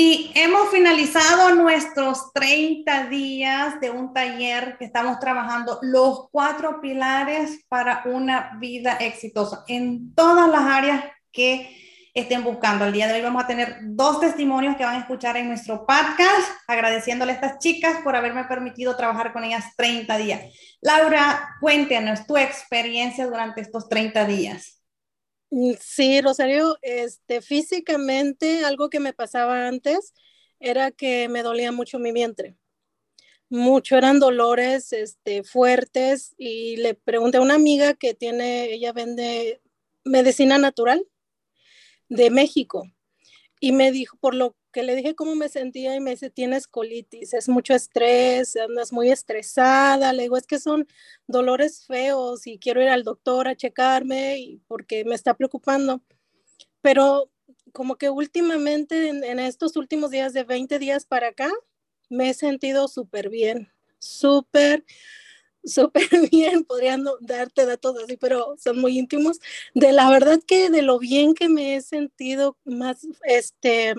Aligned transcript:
Y 0.00 0.30
hemos 0.36 0.70
finalizado 0.70 1.56
nuestros 1.56 2.32
30 2.32 3.08
días 3.08 3.80
de 3.80 3.90
un 3.90 4.14
taller 4.14 4.76
que 4.78 4.84
estamos 4.84 5.18
trabajando 5.18 5.80
los 5.82 6.28
cuatro 6.30 6.80
pilares 6.80 7.64
para 7.68 8.04
una 8.04 8.52
vida 8.60 8.92
exitosa 9.00 9.64
en 9.66 10.14
todas 10.14 10.48
las 10.48 10.60
áreas 10.60 11.04
que 11.32 11.76
estén 12.14 12.44
buscando. 12.44 12.84
El 12.84 12.92
día 12.92 13.08
de 13.08 13.14
hoy 13.14 13.22
vamos 13.22 13.42
a 13.42 13.48
tener 13.48 13.78
dos 13.82 14.20
testimonios 14.20 14.76
que 14.76 14.84
van 14.84 14.94
a 14.94 15.00
escuchar 15.00 15.36
en 15.36 15.48
nuestro 15.48 15.84
podcast, 15.84 16.48
agradeciéndole 16.68 17.32
a 17.32 17.34
estas 17.34 17.58
chicas 17.58 17.96
por 18.04 18.14
haberme 18.14 18.44
permitido 18.44 18.94
trabajar 18.94 19.32
con 19.32 19.42
ellas 19.42 19.64
30 19.76 20.16
días. 20.16 20.42
Laura, 20.80 21.56
cuéntanos 21.60 22.24
tu 22.24 22.36
experiencia 22.36 23.26
durante 23.26 23.62
estos 23.62 23.88
30 23.88 24.24
días. 24.26 24.77
Mm, 25.50 25.72
sí, 25.80 26.20
Rosario, 26.20 26.76
este, 26.82 27.40
físicamente 27.40 28.64
algo 28.64 28.90
que 28.90 29.00
me 29.00 29.12
pasaba 29.12 29.66
antes 29.66 30.12
era 30.60 30.90
que 30.90 31.28
me 31.28 31.42
dolía 31.42 31.72
mucho 31.72 31.98
mi 31.98 32.12
vientre. 32.12 32.56
Mucho, 33.50 33.96
eran 33.96 34.20
dolores 34.20 34.92
este, 34.92 35.44
fuertes 35.44 36.34
y 36.38 36.76
le 36.78 36.94
pregunté 36.94 37.38
a 37.38 37.42
una 37.42 37.54
amiga 37.54 37.94
que 37.94 38.14
tiene, 38.14 38.72
ella 38.74 38.92
vende 38.92 39.62
medicina 40.04 40.58
natural 40.58 41.06
de 42.08 42.30
México 42.30 42.84
y 43.60 43.72
me 43.72 43.92
dijo, 43.92 44.18
por 44.18 44.34
lo 44.34 44.56
que 44.72 44.82
le 44.82 44.94
dije 44.94 45.14
cómo 45.14 45.34
me 45.34 45.48
sentía 45.48 45.94
y 45.94 46.00
me 46.00 46.12
dice, 46.12 46.30
tienes 46.30 46.66
colitis, 46.66 47.34
es 47.34 47.48
mucho 47.48 47.74
estrés, 47.74 48.56
andas 48.56 48.92
muy 48.92 49.10
estresada. 49.10 50.12
Le 50.12 50.24
digo, 50.24 50.36
es 50.36 50.46
que 50.46 50.58
son 50.58 50.86
dolores 51.26 51.86
feos 51.86 52.46
y 52.46 52.58
quiero 52.58 52.82
ir 52.82 52.88
al 52.88 53.04
doctor 53.04 53.48
a 53.48 53.56
checarme 53.56 54.38
y 54.38 54.62
porque 54.66 55.04
me 55.04 55.14
está 55.14 55.34
preocupando. 55.34 56.02
Pero 56.82 57.30
como 57.72 57.96
que 57.96 58.10
últimamente, 58.10 59.08
en, 59.08 59.38
estos 59.38 59.76
últimos 59.76 60.10
días 60.10 60.32
de 60.32 60.44
20 60.44 60.78
días 60.78 61.06
para 61.06 61.28
acá, 61.28 61.50
me 62.10 62.30
he 62.30 62.34
sentido 62.34 62.88
súper 62.88 63.28
bien, 63.28 63.68
súper 63.98 64.84
súper 65.64 66.08
bien, 66.32 66.64
podrían 66.64 67.04
darte 67.20 67.66
datos 67.66 67.96
así, 68.02 68.16
pero 68.16 68.56
son 68.58 68.80
muy 68.80 68.98
íntimos. 68.98 69.38
De 69.74 69.92
la 69.92 70.10
verdad 70.10 70.40
que 70.46 70.70
de 70.70 70.82
lo 70.82 70.98
bien 70.98 71.34
que 71.34 71.48
me 71.48 71.76
he 71.76 71.80
sentido 71.82 72.56
más, 72.64 73.06
este, 73.24 73.94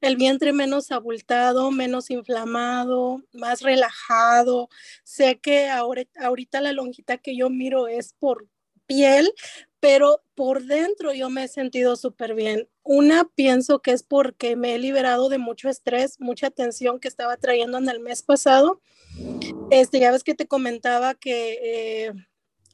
el 0.00 0.16
vientre 0.16 0.52
menos 0.52 0.92
abultado, 0.92 1.70
menos 1.70 2.10
inflamado, 2.10 3.22
más 3.32 3.62
relajado. 3.62 4.68
Sé 5.04 5.38
que 5.38 5.68
ahora, 5.68 6.02
ahorita 6.20 6.60
la 6.60 6.72
lonjita 6.72 7.18
que 7.18 7.36
yo 7.36 7.50
miro 7.50 7.88
es 7.88 8.12
por 8.12 8.46
piel, 8.86 9.32
pero 9.80 10.22
por 10.34 10.64
dentro 10.64 11.12
yo 11.12 11.30
me 11.30 11.44
he 11.44 11.48
sentido 11.48 11.96
súper 11.96 12.34
bien. 12.34 12.68
Una, 12.82 13.24
pienso 13.24 13.80
que 13.80 13.92
es 13.92 14.02
porque 14.02 14.56
me 14.56 14.74
he 14.74 14.78
liberado 14.78 15.28
de 15.28 15.38
mucho 15.38 15.68
estrés, 15.68 16.20
mucha 16.20 16.50
tensión 16.50 17.00
que 17.00 17.08
estaba 17.08 17.36
trayendo 17.36 17.78
en 17.78 17.88
el 17.88 18.00
mes 18.00 18.22
pasado. 18.22 18.80
Este, 19.70 19.98
ya 19.98 20.12
ves 20.12 20.24
que 20.24 20.34
te 20.34 20.46
comentaba 20.46 21.14
que 21.14 21.58
eh, 21.62 22.12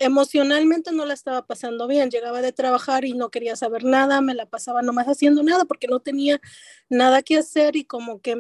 emocionalmente 0.02 0.92
no 0.92 1.04
la 1.06 1.14
estaba 1.14 1.46
pasando 1.46 1.86
bien. 1.86 2.10
Llegaba 2.10 2.42
de 2.42 2.52
trabajar 2.52 3.04
y 3.04 3.14
no 3.14 3.30
quería 3.30 3.56
saber 3.56 3.84
nada, 3.84 4.20
me 4.20 4.34
la 4.34 4.46
pasaba 4.46 4.82
nomás 4.82 5.06
haciendo 5.06 5.42
nada 5.42 5.64
porque 5.64 5.86
no 5.88 6.00
tenía 6.00 6.40
nada 6.88 7.22
que 7.22 7.38
hacer 7.38 7.76
y 7.76 7.84
como 7.84 8.20
que 8.20 8.36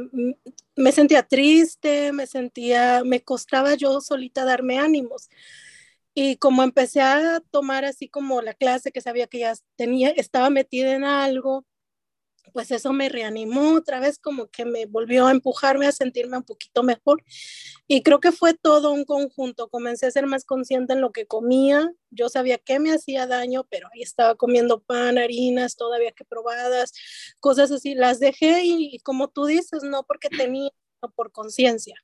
me 0.76 0.92
sentía 0.92 1.22
triste, 1.22 2.12
me 2.12 2.26
sentía, 2.26 3.02
me 3.04 3.22
costaba 3.22 3.74
yo 3.74 4.00
solita 4.00 4.44
darme 4.44 4.78
ánimos. 4.78 5.28
Y 6.14 6.36
como 6.36 6.62
empecé 6.62 7.00
a 7.00 7.40
tomar 7.50 7.84
así 7.84 8.08
como 8.08 8.42
la 8.42 8.54
clase 8.54 8.92
que 8.92 9.00
sabía 9.00 9.26
que 9.26 9.40
ya 9.40 9.54
tenía, 9.76 10.10
estaba 10.10 10.50
metida 10.50 10.94
en 10.94 11.04
algo, 11.04 11.64
pues 12.52 12.70
eso 12.70 12.92
me 12.92 13.08
reanimó 13.08 13.74
otra 13.74 14.00
vez, 14.00 14.18
como 14.18 14.48
que 14.48 14.64
me 14.64 14.86
volvió 14.86 15.26
a 15.26 15.30
empujarme 15.30 15.86
a 15.86 15.92
sentirme 15.92 16.36
un 16.36 16.44
poquito 16.44 16.82
mejor. 16.82 17.24
Y 17.86 18.02
creo 18.02 18.20
que 18.20 18.32
fue 18.32 18.54
todo 18.54 18.92
un 18.92 19.04
conjunto. 19.04 19.68
Comencé 19.68 20.06
a 20.06 20.10
ser 20.10 20.26
más 20.26 20.44
consciente 20.44 20.92
en 20.92 21.00
lo 21.00 21.12
que 21.12 21.26
comía. 21.26 21.90
Yo 22.10 22.28
sabía 22.28 22.58
que 22.58 22.78
me 22.78 22.92
hacía 22.92 23.26
daño, 23.26 23.66
pero 23.70 23.88
ahí 23.92 24.02
estaba 24.02 24.34
comiendo 24.36 24.82
pan, 24.82 25.18
harinas, 25.18 25.76
todavía 25.76 26.12
que 26.12 26.24
probadas, 26.24 26.92
cosas 27.40 27.70
así. 27.70 27.94
Las 27.94 28.20
dejé 28.20 28.62
y, 28.64 28.98
como 29.00 29.28
tú 29.28 29.46
dices, 29.46 29.82
no 29.82 30.04
porque 30.04 30.28
tenía, 30.28 30.70
sino 31.00 31.12
por 31.14 31.32
conciencia. 31.32 31.96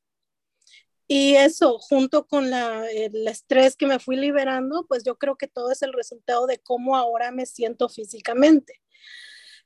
Y 1.10 1.36
eso, 1.36 1.78
junto 1.78 2.26
con 2.26 2.50
la, 2.50 2.86
el 2.90 3.26
estrés 3.28 3.76
que 3.76 3.86
me 3.86 3.98
fui 3.98 4.16
liberando, 4.16 4.84
pues 4.86 5.04
yo 5.04 5.16
creo 5.16 5.36
que 5.36 5.48
todo 5.48 5.72
es 5.72 5.80
el 5.80 5.94
resultado 5.94 6.46
de 6.46 6.58
cómo 6.58 6.96
ahora 6.96 7.30
me 7.30 7.46
siento 7.46 7.88
físicamente. 7.88 8.82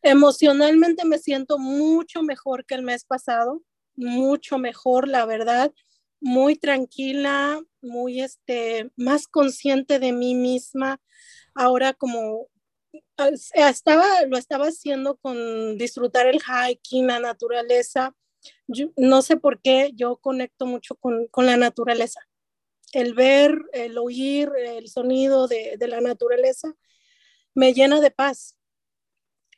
Emocionalmente 0.03 1.05
me 1.05 1.19
siento 1.19 1.59
mucho 1.59 2.23
mejor 2.23 2.67
que 2.67 2.75
el 2.75 2.83
mes 2.83 3.05
pasado, 3.05 3.63
mucho 3.95 4.59
mejor, 4.59 5.07
la 5.07 5.27
verdad, 5.27 5.73
muy 6.21 6.57
tranquila, 6.57 7.61
muy 7.81 8.21
este, 8.21 8.91
más 8.97 9.29
consciente 9.29 10.01
de 10.01 10.13
mí 10.13 10.35
misma. 10.35 11.01
Ahora 11.55 11.93
como 11.93 12.49
estaba, 13.55 14.05
lo 14.29 14.37
estaba 14.39 14.67
haciendo 14.67 15.17
con 15.17 15.79
disfrutar 15.79 16.27
el 16.27 16.41
hiking, 16.41 17.07
la 17.07 17.21
naturaleza. 17.21 18.15
no 18.97 19.23
sé 19.23 19.37
por 19.37 19.61
qué 19.61 19.93
yo 19.95 20.17
conecto 20.17 20.67
mucho 20.67 20.97
con, 20.97 21.29
con, 21.29 21.47
la 21.47 21.57
naturaleza. 21.57 22.21
El 22.93 23.15
ver, 23.15 23.57
el 23.73 23.99
oír, 23.99 24.51
el 24.59 24.89
sonido 24.89 25.47
de, 25.49 25.77
de 25.79 25.89
la 25.89 26.01
naturaleza 26.01 26.75
me 27.55 27.73
llena 27.73 28.01
de 28.01 28.11
paz 28.11 28.57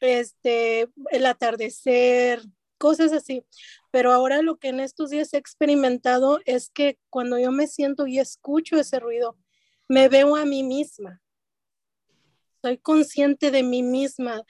este, 0.05 0.89
el 1.11 1.27
atardecer, 1.27 2.43
cosas 2.79 3.13
así. 3.13 3.45
Pero 3.91 4.13
ahora 4.13 4.43
lo 4.43 4.59
que 4.59 4.69
en 4.69 4.81
estos 4.81 5.11
días 5.11 5.33
he 5.33 5.39
experimentado 5.39 6.41
es 6.45 6.69
que 6.69 6.99
cuando 7.11 7.39
yo 7.39 7.51
me 7.51 7.67
siento 7.67 8.07
y 8.07 8.19
escucho 8.19 8.77
ese 8.77 9.01
ruido, 9.01 9.39
me 9.89 10.09
veo 10.09 10.37
a 10.37 10.45
mí 10.45 10.63
misma. 10.63 11.23
Soy 12.63 12.79
consciente 12.79 13.51
de 13.51 13.63
mí 13.63 13.83
misma. 13.83 14.43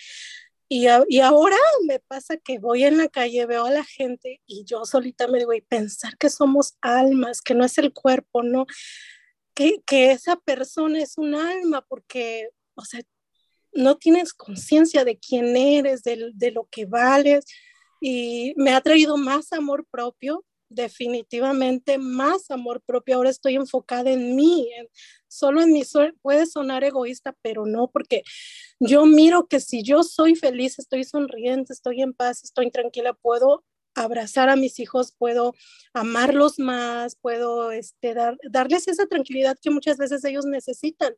Y, 0.69 0.87
y, 1.09 1.21
ahora 1.21 1.57
me 1.87 2.01
pasa 2.01 2.37
que 2.39 2.59
voy 2.59 2.85
en 2.85 2.97
la 2.97 3.09
calle, 3.09 3.47
veo 3.47 3.67
a 3.67 3.71
la 3.71 3.85
gente 3.85 4.41
y 4.47 4.65
yo 4.65 4.85
solita 4.85 5.29
me 5.29 5.39
digo, 5.39 5.53
y 5.53 5.61
pensar 5.61 6.17
que 6.17 6.31
somos 6.31 6.77
almas, 6.81 7.43
que 7.43 7.55
no 7.55 7.65
es 7.65 7.77
el 7.79 7.93
cuerpo, 7.93 8.43
¿no? 8.43 8.67
Que, 9.55 9.83
que 9.87 10.11
esa 10.11 10.37
persona 10.37 11.01
es 11.01 11.19
un 11.19 11.35
alma, 11.35 11.83
porque, 11.87 12.49
o 12.75 12.85
sea, 12.85 13.03
no 13.75 13.97
tienes 13.97 14.33
conciencia 14.33 15.05
de 15.05 15.19
quién 15.19 15.57
eres, 15.57 16.03
de, 16.03 16.31
de, 16.35 16.51
lo 16.53 16.69
que 16.71 16.87
vales. 16.87 17.45
Y 18.01 18.55
me 18.57 18.73
ha 18.73 18.81
traído 18.81 19.17
más 19.17 19.53
amor 19.53 19.87
propio, 19.91 20.45
definitivamente 20.69 21.99
más 21.99 22.51
amor 22.51 22.83
propio. 22.85 23.17
Ahora 23.17 23.31
estoy 23.31 23.57
enfocada 23.57 24.11
en 24.11 24.37
mí, 24.37 24.69
solo 25.29 25.63
en 25.63 25.73
mí. 25.73 25.83
Puede 26.23 26.47
sonar 26.47 26.85
egoísta, 26.85 27.37
pero 27.43 27.67
no, 27.67 27.89
porque 27.89 28.23
yo 28.81 29.07
miro 29.07 29.47
que 29.47 29.61
si 29.61 29.83
yo 29.83 30.03
soy 30.03 30.35
feliz, 30.35 30.79
estoy 30.79 31.05
sonriente, 31.05 31.73
estoy 31.73 32.03
en 32.03 32.13
paz, 32.13 32.45
estoy 32.45 32.71
tranquila, 32.71 33.15
puedo 33.15 33.65
abrazar 33.95 34.49
a 34.49 34.57
mis 34.57 34.81
hijos, 34.81 35.15
puedo 35.17 35.55
amarlos 35.93 36.59
más, 36.59 37.17
puedo 37.17 37.73
este, 37.73 38.15
dar, 38.15 38.37
darles 38.51 38.89
esa 38.89 39.07
tranquilidad 39.07 39.57
que 39.61 39.71
muchas 39.71 39.97
veces 39.97 40.25
ellos 40.25 40.47
necesitan, 40.47 41.15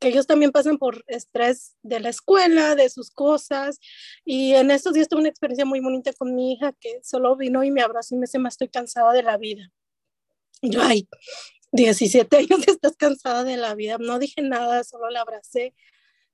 que 0.00 0.08
ellos 0.08 0.26
también 0.26 0.52
pasan 0.52 0.78
por 0.78 1.04
estrés 1.06 1.76
de 1.82 2.00
la 2.00 2.08
escuela, 2.08 2.74
de 2.74 2.88
sus 2.88 3.10
cosas. 3.10 3.78
Y 4.24 4.54
en 4.54 4.70
estos 4.70 4.94
días 4.94 5.08
tuve 5.08 5.20
una 5.20 5.28
experiencia 5.28 5.64
muy 5.64 5.80
bonita 5.80 6.12
con 6.12 6.34
mi 6.34 6.52
hija 6.52 6.72
que 6.72 7.00
solo 7.02 7.36
vino 7.36 7.64
y 7.64 7.70
me 7.70 7.82
abrazó 7.82 8.14
y 8.14 8.18
me 8.18 8.26
dice, 8.26 8.38
más 8.38 8.54
estoy 8.54 8.68
cansada 8.68 9.12
de 9.12 9.22
la 9.22 9.36
vida. 9.36 9.70
yo, 10.62 10.82
ay, 10.82 11.08
17 11.74 12.36
años 12.36 12.48
estás 12.68 12.96
cansada 12.96 13.44
de 13.44 13.56
la 13.56 13.74
vida. 13.74 13.98
No 13.98 14.18
dije 14.18 14.42
nada, 14.42 14.84
solo 14.84 15.10
la 15.10 15.20
abracé. 15.20 15.74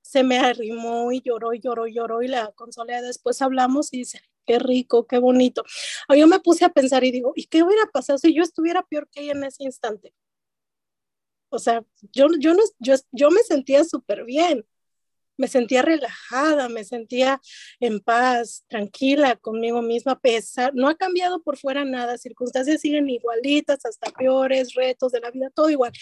Se 0.03 0.23
me 0.23 0.39
arrimó 0.39 1.13
y 1.13 1.21
lloró 1.23 1.53
lloró 1.55 1.87
lloró 1.87 2.23
y 2.23 2.29
la 2.29 2.53
consolé. 2.53 3.01
Después 3.03 3.41
hablamos 3.43 3.93
y 3.93 3.99
dice, 3.99 4.21
qué 4.51 4.59
rico, 4.59 5.07
qué 5.07 5.19
bonito. 5.19 5.63
Ah, 6.09 6.17
yo 6.17 6.27
me 6.27 6.41
puse 6.41 6.65
a 6.65 6.71
pensar 6.71 7.05
y 7.05 7.13
digo, 7.13 7.33
¿y 7.37 7.45
qué 7.47 7.63
hubiera 7.63 7.87
pasado 7.87 8.19
si 8.19 8.35
yo 8.35 8.43
estuviera 8.43 8.83
peor 8.83 9.09
que 9.09 9.21
ella 9.21 9.33
en 9.33 9.45
ese 9.45 9.63
instante? 9.63 10.13
O 11.51 11.59
sea, 11.61 11.85
yo, 12.13 12.27
yo, 12.41 12.55
no, 12.55 12.63
yo, 12.81 12.95
yo 13.13 13.31
me 13.31 13.43
sentía 13.43 13.85
súper 13.85 14.25
bien, 14.25 14.67
me 15.37 15.47
sentía 15.47 15.83
relajada, 15.83 16.69
me 16.69 16.85
sentía 16.85 17.41
en 17.79 18.01
paz, 18.01 18.65
tranquila 18.69 19.37
conmigo 19.37 19.83
misma, 19.83 20.19
pesar, 20.19 20.73
no 20.75 20.89
ha 20.89 20.97
cambiado 20.97 21.43
por 21.43 21.57
fuera 21.57 21.85
nada, 21.85 22.19
circunstancias 22.19 22.81
siguen 22.81 23.09
igualitas, 23.09 23.87
hasta 23.87 24.11
peores, 24.11 24.75
retos 24.75 25.13
de 25.13 25.21
la 25.21 25.31
vida, 25.31 25.51
todo 25.55 25.71
igual, 25.71 25.93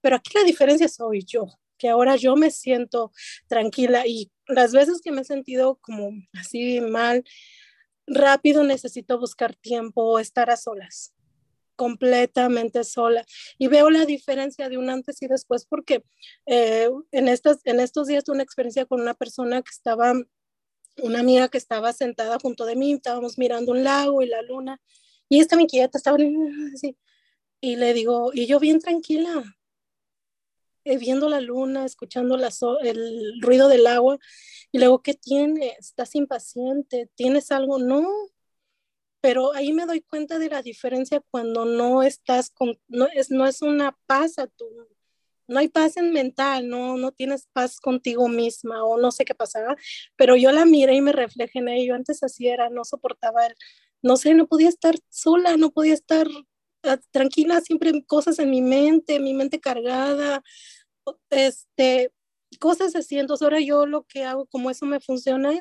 pero 0.00 0.16
aquí 0.16 0.30
la 0.34 0.44
diferencia 0.44 0.88
soy 0.88 1.24
yo, 1.26 1.46
que 1.76 1.88
ahora 1.90 2.16
yo 2.16 2.36
me 2.36 2.50
siento 2.50 3.12
tranquila 3.48 4.06
y 4.06 4.30
las 4.46 4.72
veces 4.72 5.00
que 5.02 5.12
me 5.12 5.20
he 5.20 5.24
sentido 5.24 5.78
como 5.80 6.10
así 6.34 6.80
mal, 6.80 7.22
rápido 8.08 8.64
necesito 8.64 9.18
buscar 9.18 9.54
tiempo, 9.54 10.18
estar 10.18 10.50
a 10.50 10.56
solas, 10.56 11.14
completamente 11.76 12.84
sola. 12.84 13.24
Y 13.58 13.68
veo 13.68 13.90
la 13.90 14.04
diferencia 14.04 14.68
de 14.68 14.78
un 14.78 14.90
antes 14.90 15.22
y 15.22 15.28
después 15.28 15.66
porque 15.66 16.02
eh, 16.46 16.90
en, 17.12 17.28
estas, 17.28 17.58
en 17.64 17.80
estos 17.80 18.06
días 18.06 18.24
tuve 18.24 18.34
una 18.34 18.42
experiencia 18.42 18.86
con 18.86 19.00
una 19.00 19.14
persona 19.14 19.62
que 19.62 19.70
estaba 19.70 20.14
una 21.02 21.20
amiga 21.20 21.48
que 21.48 21.58
estaba 21.58 21.92
sentada 21.92 22.38
junto 22.40 22.64
de 22.64 22.76
mí, 22.76 22.92
estábamos 22.92 23.38
mirando 23.38 23.72
un 23.72 23.84
lago 23.84 24.22
y 24.22 24.26
la 24.26 24.42
luna, 24.42 24.80
y 25.28 25.40
esta 25.40 25.56
mi 25.56 25.66
quieta 25.66 25.98
estaba 25.98 26.18
así, 26.74 26.96
y 27.60 27.76
le 27.76 27.92
digo, 27.94 28.30
y 28.32 28.46
yo 28.46 28.58
bien 28.58 28.80
tranquila, 28.80 29.44
eh, 30.88 30.98
viendo 30.98 31.28
la 31.28 31.40
luna, 31.40 31.84
escuchando 31.84 32.36
la 32.36 32.50
el 32.82 33.40
ruido 33.40 33.68
del 33.68 33.86
agua, 33.86 34.18
y 34.72 34.78
luego, 34.78 35.02
¿qué 35.02 35.14
tienes? 35.14 35.78
¿Estás 35.78 36.14
impaciente? 36.14 37.10
¿Tienes 37.14 37.50
algo? 37.52 37.78
No, 37.78 38.06
pero 39.20 39.54
ahí 39.54 39.72
me 39.72 39.86
doy 39.86 40.00
cuenta 40.02 40.38
de 40.38 40.48
la 40.48 40.62
diferencia 40.62 41.22
cuando 41.30 41.64
no 41.64 42.02
estás 42.02 42.50
con, 42.50 42.78
no 42.88 43.06
es, 43.14 43.30
no 43.30 43.46
es 43.46 43.62
una 43.62 43.96
paz 44.06 44.38
a 44.38 44.46
tu, 44.46 44.66
no 45.48 45.58
hay 45.58 45.68
paz 45.68 45.96
en 45.96 46.12
mental, 46.12 46.68
no, 46.68 46.96
no 46.96 47.12
tienes 47.12 47.48
paz 47.52 47.80
contigo 47.80 48.28
misma 48.28 48.84
o 48.84 48.98
no 48.98 49.10
sé 49.10 49.24
qué 49.24 49.34
pasaba, 49.34 49.76
pero 50.16 50.36
yo 50.36 50.52
la 50.52 50.64
miré 50.66 50.94
y 50.96 51.00
me 51.00 51.12
reflejé 51.12 51.58
en 51.60 51.68
ello, 51.68 51.94
antes 51.94 52.22
así 52.22 52.48
era, 52.48 52.70
no 52.70 52.84
soportaba 52.84 53.46
el, 53.46 53.54
no 54.02 54.16
sé, 54.16 54.34
no 54.34 54.46
podía 54.46 54.68
estar 54.68 54.94
sola, 55.08 55.56
no 55.56 55.70
podía 55.70 55.94
estar 55.94 56.28
ah, 56.84 56.98
tranquila, 57.10 57.60
siempre 57.60 58.04
cosas 58.06 58.38
en 58.38 58.50
mi 58.50 58.62
mente, 58.62 59.18
mi 59.20 59.34
mente 59.34 59.60
cargada, 59.60 60.42
este, 61.30 62.12
cosas. 62.56 62.94
Entonces 63.10 63.42
ahora 63.42 63.60
yo 63.60 63.86
lo 63.86 64.04
que 64.04 64.24
hago, 64.24 64.46
como 64.46 64.70
eso 64.70 64.86
me 64.86 65.00
funciona, 65.00 65.52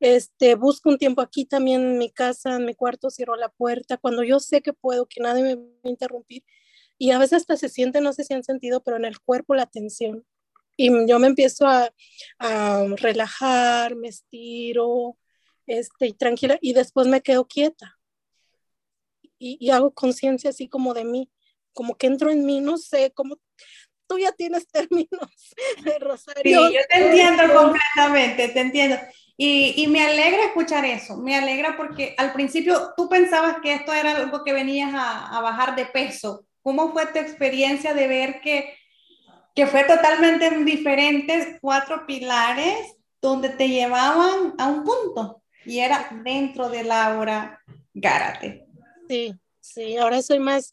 este, 0.00 0.54
busco 0.54 0.90
un 0.90 0.98
tiempo 0.98 1.22
aquí 1.22 1.46
también 1.46 1.82
en 1.82 1.98
mi 1.98 2.10
casa, 2.10 2.56
en 2.56 2.66
mi 2.66 2.74
cuarto, 2.74 3.10
cierro 3.10 3.36
la 3.36 3.48
puerta, 3.48 3.96
cuando 3.96 4.22
yo 4.22 4.40
sé 4.40 4.60
que 4.60 4.72
puedo, 4.72 5.06
que 5.06 5.20
nadie 5.20 5.42
me 5.42 5.54
va 5.56 5.62
a 5.84 5.88
interrumpir. 5.88 6.44
Y 6.98 7.10
a 7.10 7.18
veces 7.18 7.38
hasta 7.42 7.56
se 7.56 7.68
siente, 7.68 8.00
no 8.00 8.12
sé 8.12 8.24
si 8.24 8.34
han 8.34 8.44
sentido, 8.44 8.82
pero 8.82 8.96
en 8.96 9.04
el 9.04 9.20
cuerpo 9.20 9.54
la 9.54 9.66
tensión. 9.66 10.26
Y 10.76 10.90
yo 11.08 11.18
me 11.18 11.28
empiezo 11.28 11.66
a, 11.66 11.90
a 12.38 12.84
relajar, 12.96 13.96
me 13.96 14.08
estiro, 14.08 15.16
este, 15.66 16.08
y 16.08 16.12
tranquila, 16.12 16.58
y 16.60 16.74
después 16.74 17.06
me 17.06 17.22
quedo 17.22 17.46
quieta. 17.46 17.98
Y, 19.38 19.58
y 19.60 19.70
hago 19.70 19.92
conciencia 19.92 20.50
así 20.50 20.68
como 20.68 20.94
de 20.94 21.04
mí, 21.04 21.30
como 21.72 21.96
que 21.96 22.06
entro 22.06 22.30
en 22.30 22.46
mí, 22.46 22.60
no 22.60 22.78
sé, 22.78 23.12
como 23.12 23.38
tú 24.06 24.18
ya 24.18 24.32
tienes 24.32 24.66
términos, 24.72 25.30
Rosario. 26.00 26.68
Sí, 26.68 26.74
yo 26.74 26.80
te 26.88 27.06
entiendo 27.06 27.42
completamente, 27.54 28.48
te 28.48 28.60
entiendo. 28.60 28.96
Y, 29.38 29.74
y, 29.76 29.86
me 29.88 30.02
alegra 30.02 30.44
escuchar 30.44 30.86
eso, 30.86 31.18
me 31.18 31.36
alegra 31.36 31.76
porque 31.76 32.14
al 32.16 32.32
principio 32.32 32.94
tú 32.96 33.06
pensabas 33.06 33.56
que 33.62 33.74
esto 33.74 33.92
era 33.92 34.16
algo 34.16 34.42
que 34.42 34.54
venías 34.54 34.94
a, 34.94 35.36
a 35.36 35.40
bajar 35.42 35.76
de 35.76 35.84
peso. 35.84 36.46
¿Cómo 36.62 36.92
fue 36.92 37.06
tu 37.06 37.18
experiencia 37.18 37.92
de 37.92 38.08
ver 38.08 38.40
que, 38.40 38.74
que 39.54 39.66
fue 39.66 39.84
totalmente 39.84 40.50
diferentes 40.64 41.58
cuatro 41.60 42.06
pilares 42.06 42.96
donde 43.20 43.50
te 43.50 43.68
llevaban 43.68 44.54
a 44.56 44.68
un 44.68 44.84
punto 44.84 45.42
y 45.66 45.80
era 45.80 46.08
dentro 46.24 46.70
de 46.70 46.84
Laura 46.84 47.60
Gárate? 47.92 48.66
Sí, 49.06 49.34
sí, 49.60 49.98
ahora 49.98 50.22
soy 50.22 50.38
más 50.38 50.72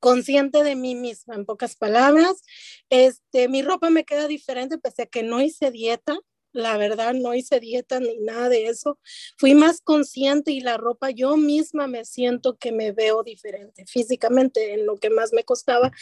consciente 0.00 0.64
de 0.64 0.74
mí 0.74 0.94
misma, 0.94 1.34
en 1.36 1.44
pocas 1.46 1.76
palabras. 1.76 2.42
Este, 2.88 3.48
mi 3.48 3.62
ropa 3.62 3.90
me 3.90 4.04
queda 4.04 4.26
diferente, 4.26 4.78
pese 4.78 5.02
a 5.02 5.06
que 5.06 5.22
no 5.22 5.40
hice 5.40 5.70
dieta. 5.70 6.18
La 6.52 6.76
verdad, 6.76 7.14
no 7.14 7.32
hice 7.32 7.60
dieta 7.60 8.00
ni 8.00 8.18
nada 8.18 8.48
de 8.48 8.66
eso. 8.66 8.98
Fui 9.38 9.54
más 9.54 9.80
consciente 9.80 10.50
y 10.50 10.60
la 10.60 10.76
ropa 10.78 11.10
yo 11.10 11.36
misma 11.36 11.86
me 11.86 12.04
siento 12.04 12.58
que 12.58 12.72
me 12.72 12.90
veo 12.90 13.22
diferente 13.22 13.84
físicamente 13.86 14.74
en 14.74 14.84
lo 14.84 14.96
que 14.96 15.10
más 15.10 15.32
me 15.32 15.44
costaba. 15.44 15.92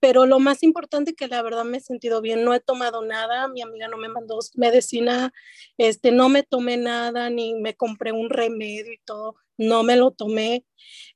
Pero 0.00 0.26
lo 0.26 0.40
más 0.40 0.62
importante 0.62 1.14
que 1.14 1.26
la 1.26 1.40
verdad 1.40 1.64
me 1.64 1.78
he 1.78 1.80
sentido 1.80 2.20
bien. 2.20 2.44
No 2.44 2.52
he 2.52 2.60
tomado 2.60 3.02
nada. 3.02 3.48
Mi 3.48 3.62
amiga 3.62 3.88
no 3.88 3.96
me 3.96 4.08
mandó 4.08 4.40
medicina. 4.56 5.32
Este, 5.78 6.12
no 6.12 6.28
me 6.28 6.42
tomé 6.42 6.76
nada 6.76 7.30
ni 7.30 7.54
me 7.54 7.74
compré 7.74 8.12
un 8.12 8.28
remedio 8.28 8.92
y 8.92 8.98
todo 9.06 9.36
no 9.56 9.82
me 9.82 9.96
lo 9.96 10.10
tomé, 10.10 10.64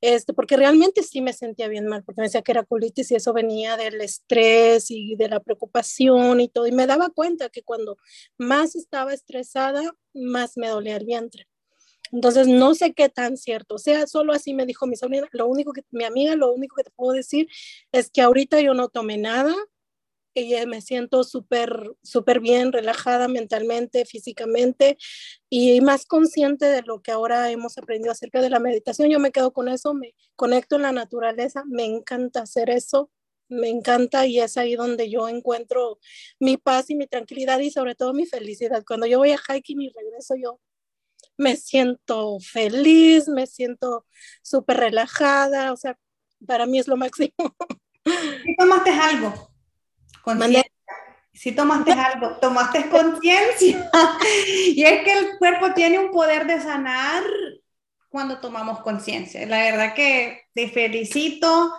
este, 0.01 0.33
porque 0.33 0.57
realmente 0.57 1.03
sí 1.03 1.21
me 1.21 1.33
sentía 1.33 1.67
bien 1.67 1.87
mal, 1.87 2.03
porque 2.03 2.21
me 2.21 2.27
decía 2.27 2.41
que 2.41 2.51
era 2.51 2.63
colitis 2.63 3.11
y 3.11 3.15
eso 3.15 3.33
venía 3.33 3.77
del 3.77 4.01
estrés 4.01 4.91
y 4.91 5.15
de 5.15 5.29
la 5.29 5.39
preocupación 5.39 6.41
y 6.41 6.49
todo, 6.49 6.67
y 6.67 6.71
me 6.71 6.87
daba 6.87 7.09
cuenta 7.09 7.49
que 7.49 7.63
cuando 7.63 7.97
más 8.37 8.75
estaba 8.75 9.13
estresada, 9.13 9.95
más 10.13 10.57
me 10.57 10.67
dolía 10.67 10.97
el 10.97 11.05
vientre. 11.05 11.47
Entonces, 12.11 12.47
no 12.47 12.73
sé 12.73 12.93
qué 12.93 13.09
tan 13.09 13.37
cierto, 13.37 13.75
o 13.75 13.79
sea, 13.79 14.07
solo 14.07 14.33
así 14.33 14.53
me 14.53 14.65
dijo 14.65 14.87
mi 14.87 14.95
sobrina, 14.95 15.27
lo 15.31 15.47
único 15.47 15.73
que, 15.73 15.83
mi 15.91 16.03
amiga, 16.05 16.35
lo 16.35 16.51
único 16.51 16.75
que 16.75 16.83
te 16.83 16.91
puedo 16.91 17.13
decir 17.13 17.47
es 17.91 18.09
que 18.09 18.21
ahorita 18.21 18.61
yo 18.61 18.73
no 18.73 18.89
tomé 18.89 19.17
nada, 19.17 19.53
y 20.39 20.65
me 20.65 20.81
siento 20.81 21.23
súper, 21.23 21.91
súper 22.03 22.39
bien, 22.39 22.71
relajada 22.71 23.27
mentalmente, 23.27 24.05
físicamente 24.05 24.97
y 25.49 25.81
más 25.81 26.05
consciente 26.05 26.65
de 26.65 26.81
lo 26.83 27.01
que 27.01 27.11
ahora 27.11 27.51
hemos 27.51 27.77
aprendido 27.77 28.11
acerca 28.11 28.41
de 28.41 28.49
la 28.49 28.59
meditación. 28.59 29.09
Yo 29.09 29.19
me 29.19 29.31
quedo 29.31 29.51
con 29.53 29.67
eso, 29.67 29.93
me 29.93 30.15
conecto 30.35 30.75
en 30.77 30.83
la 30.83 30.91
naturaleza, 30.91 31.63
me 31.65 31.85
encanta 31.85 32.41
hacer 32.41 32.69
eso, 32.69 33.11
me 33.49 33.69
encanta 33.69 34.25
y 34.25 34.39
es 34.39 34.57
ahí 34.57 34.75
donde 34.75 35.09
yo 35.09 35.27
encuentro 35.27 35.99
mi 36.39 36.57
paz 36.57 36.89
y 36.89 36.95
mi 36.95 37.07
tranquilidad 37.07 37.59
y 37.59 37.71
sobre 37.71 37.95
todo 37.95 38.13
mi 38.13 38.25
felicidad. 38.25 38.83
Cuando 38.87 39.07
yo 39.07 39.17
voy 39.17 39.31
a 39.31 39.37
hiking 39.37 39.81
y 39.81 39.89
regreso, 39.89 40.35
yo 40.35 40.59
me 41.37 41.55
siento 41.55 42.37
feliz, 42.39 43.27
me 43.27 43.47
siento 43.47 44.05
súper 44.43 44.77
relajada, 44.77 45.73
o 45.73 45.77
sea, 45.77 45.97
para 46.45 46.65
mí 46.65 46.79
es 46.79 46.87
lo 46.87 46.97
máximo. 46.97 47.33
¿Y 48.45 48.55
tomaste 48.55 48.91
algo? 48.91 49.48
Si 51.33 51.51
tomaste 51.53 51.91
algo, 51.93 52.37
tomaste 52.37 52.89
conciencia. 52.89 53.89
y 54.75 54.83
es 54.83 55.03
que 55.03 55.13
el 55.13 55.37
cuerpo 55.37 55.73
tiene 55.73 55.99
un 55.99 56.11
poder 56.11 56.45
de 56.45 56.59
sanar 56.61 57.23
cuando 58.09 58.39
tomamos 58.39 58.81
conciencia. 58.81 59.45
La 59.45 59.59
verdad 59.59 59.93
que 59.93 60.43
te 60.53 60.69
felicito. 60.69 61.73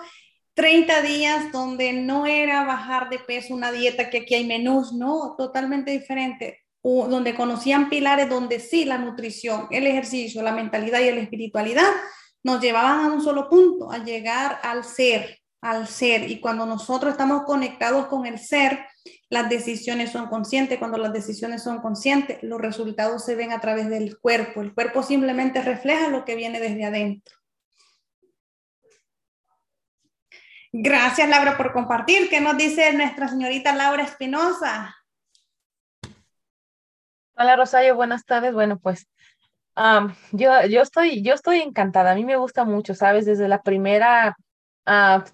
30 0.54 1.02
días 1.02 1.52
donde 1.52 1.92
no 1.94 2.26
era 2.26 2.64
bajar 2.64 3.08
de 3.08 3.18
peso, 3.18 3.54
una 3.54 3.72
dieta 3.72 4.10
que 4.10 4.18
aquí 4.18 4.34
hay 4.34 4.46
menús, 4.46 4.92
no, 4.92 5.34
totalmente 5.38 5.90
diferente. 5.90 6.60
O 6.82 7.08
donde 7.08 7.34
conocían 7.34 7.88
pilares 7.88 8.28
donde 8.28 8.60
sí 8.60 8.84
la 8.84 8.98
nutrición, 8.98 9.68
el 9.70 9.86
ejercicio, 9.86 10.42
la 10.42 10.52
mentalidad 10.52 11.00
y 11.00 11.12
la 11.12 11.20
espiritualidad 11.20 11.88
nos 12.42 12.60
llevaban 12.60 13.00
a 13.00 13.12
un 13.12 13.22
solo 13.22 13.48
punto, 13.48 13.90
a 13.90 13.98
llegar 13.98 14.60
al 14.62 14.84
ser, 14.84 15.39
al 15.60 15.86
ser. 15.86 16.30
Y 16.30 16.40
cuando 16.40 16.66
nosotros 16.66 17.12
estamos 17.12 17.42
conectados 17.44 18.06
con 18.06 18.26
el 18.26 18.38
ser, 18.38 18.86
las 19.28 19.48
decisiones 19.48 20.10
son 20.10 20.28
conscientes. 20.28 20.78
Cuando 20.78 20.98
las 20.98 21.12
decisiones 21.12 21.62
son 21.62 21.80
conscientes, 21.80 22.42
los 22.42 22.60
resultados 22.60 23.24
se 23.24 23.34
ven 23.34 23.52
a 23.52 23.60
través 23.60 23.88
del 23.88 24.18
cuerpo. 24.18 24.62
El 24.62 24.74
cuerpo 24.74 25.02
simplemente 25.02 25.62
refleja 25.62 26.08
lo 26.08 26.24
que 26.24 26.36
viene 26.36 26.60
desde 26.60 26.84
adentro. 26.84 27.36
Gracias, 30.72 31.28
Laura, 31.28 31.56
por 31.56 31.72
compartir. 31.72 32.28
¿Qué 32.30 32.40
nos 32.40 32.56
dice 32.56 32.92
nuestra 32.92 33.28
señorita 33.28 33.74
Laura 33.74 34.04
Espinosa? 34.04 34.96
Hola, 37.36 37.56
Rosario, 37.56 37.96
buenas 37.96 38.24
tardes. 38.24 38.52
Bueno, 38.52 38.78
pues 38.78 39.08
yo, 40.32 40.66
yo, 40.66 40.82
estoy, 40.82 41.22
yo 41.22 41.34
estoy 41.34 41.60
encantada. 41.60 42.12
A 42.12 42.14
mí 42.14 42.24
me 42.24 42.36
gusta 42.36 42.64
mucho, 42.64 42.94
¿sabes? 42.94 43.26
Desde 43.26 43.48
la 43.48 43.62
primera 43.62 44.36